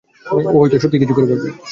ও 0.47 0.59
হয়তো 0.59 0.77
সত্যিই 0.81 1.01
কিছু 1.01 1.13
করে 1.15 1.27
বসবে। 1.31 1.49